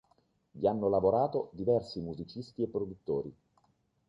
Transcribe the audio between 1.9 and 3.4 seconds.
musicisti e produttori.